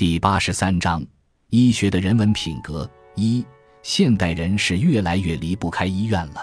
[0.00, 1.04] 第八十三章：
[1.50, 2.90] 医学的人文品格。
[3.16, 3.44] 一、
[3.82, 6.36] 现代人是越来越离不开医院了。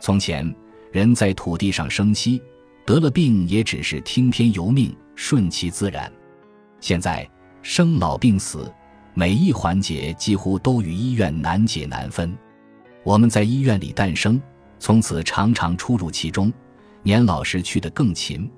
[0.00, 0.52] 从前，
[0.90, 2.42] 人在土地上生息，
[2.84, 6.12] 得了病也只是听天由命，顺其自然。
[6.80, 7.24] 现在，
[7.62, 8.68] 生老病死，
[9.14, 12.36] 每一环节几乎都与医院难解难分。
[13.04, 14.42] 我们在医院里诞生，
[14.80, 16.52] 从此常常出入其中，
[17.04, 18.50] 年老时去得更勤。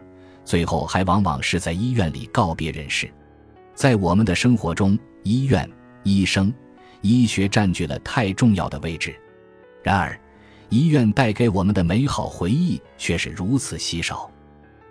[0.43, 3.13] 最后还往往是在医院里告别人世，
[3.75, 5.69] 在我们的生活中，医院、
[6.03, 6.53] 医生、
[7.01, 9.15] 医学占据了太重要的位置。
[9.83, 10.19] 然而，
[10.69, 14.31] 医院带给我们的美好回忆却是如此稀少。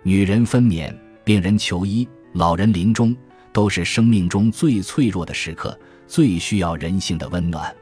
[0.02, 3.16] 女人分娩、病人求医、老人临终，
[3.52, 7.74] 都是生命中最脆弱的时刻，最需要人性的温暖。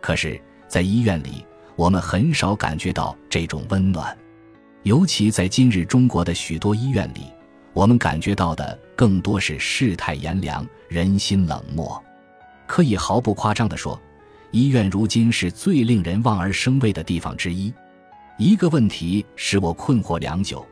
[0.00, 1.44] 可是，在医院里，
[1.76, 4.16] 我们很少感觉到这种温暖。
[4.82, 7.22] 尤其在今日中国的许多医院里，
[7.72, 12.02] 我们感觉到的更多是世态炎凉、人心冷漠。
[12.66, 14.00] 可以毫不夸张地说，
[14.50, 17.72] 医院如今是最令人望而生畏的地方之一。
[18.38, 20.66] 一个问题使我困惑良久：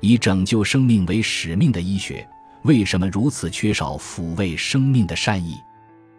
[0.00, 2.26] 以拯救生命为使命的医学，
[2.62, 5.56] 为什么如此缺少抚慰生命的善意？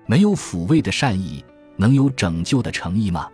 [0.05, 1.43] 没有抚慰的善意，
[1.75, 3.27] 能有拯救的诚意吗？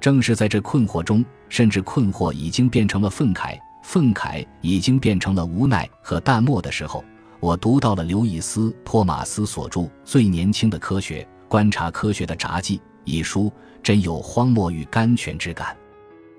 [0.00, 7.04] 正是在这困惑中，甚至困惑已经变成了愤慨，愤慨已经变成了无奈和淡漠的时候，
[7.40, 15.76] 我读到了刘易斯·托马斯所著《最年轻的科学：观察科学的札记》一书，真有荒漠与甘泉之感。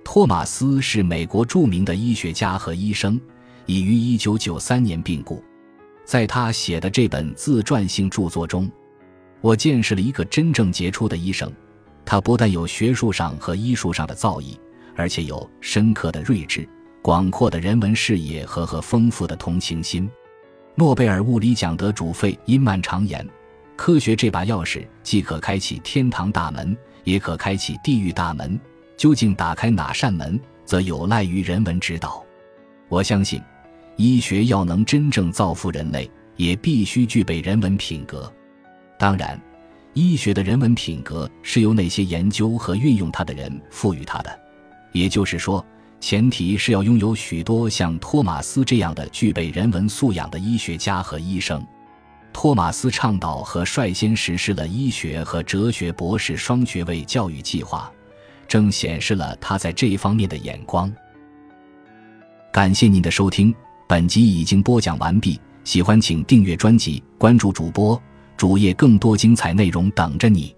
[0.03, 3.19] 托马斯是美国著名的医学家和医生，
[3.65, 5.43] 已于1993年病故。
[6.05, 8.69] 在他写的这本自传性著作中，
[9.41, 11.51] 我见识了一个真正杰出的医生。
[12.05, 14.57] 他不但有学术上和医术上的造诣，
[14.95, 16.67] 而且有深刻的睿智、
[17.03, 20.09] 广阔的人文视野和和丰富的同情心。
[20.73, 23.27] 诺贝尔物理奖得主费因曼常言
[23.75, 28.57] ：“科学这把钥匙，既可开启天堂大门，也可开启地狱大门。
[28.95, 32.23] 究竟打开哪扇门，则有赖于人文指导。”
[32.87, 33.41] 我相信，
[33.97, 38.31] 医学要能真正造福人类，也必须具备人文品格。
[38.97, 39.37] 当然。
[39.95, 44.39] 医学的人文品格是由那些研究和运用它的人赋予它的，
[44.91, 45.63] 也就是说，
[46.03, 51.65] 前提是要拥有许多像托马斯这样的具备人文素养的医学家和医生。
[52.33, 57.89] 托马斯倡导和率先实施了医学和哲学博士双学位教育计划，
[58.49, 60.93] 正显示了他在这方面的眼光。
[62.51, 63.55] 感谢您的收听，
[63.87, 65.39] 本集已经播讲完毕。
[65.63, 67.97] 喜欢请订阅专辑，关注主播。
[68.35, 70.53] 主页更多精彩内容等着你。